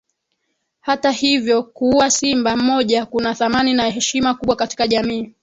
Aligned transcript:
Hata 0.79 1.11
hivyo 1.11 1.63
kuua 1.63 2.11
simba 2.11 2.55
mmoja 2.57 3.05
kuna 3.05 3.33
thamani 3.35 3.73
na 3.73 3.89
heshima 3.89 4.33
kubwa 4.33 4.55
katika 4.55 4.87
jamii 4.87 5.33